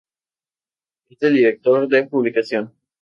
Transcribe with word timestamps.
Es 1.11 1.21
el 1.21 1.35
director 1.35 1.87
de 1.87 2.07
publicación. 2.07 2.73